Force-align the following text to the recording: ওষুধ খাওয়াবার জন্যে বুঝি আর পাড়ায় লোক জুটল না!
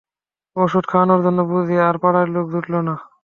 ওষুধ 0.55 0.85
খাওয়াবার 0.91 1.19
জন্যে 1.25 1.43
বুঝি 1.49 1.75
আর 1.87 1.95
পাড়ায় 2.03 2.29
লোক 2.33 2.45
জুটল 2.53 2.73
না! 2.87 2.95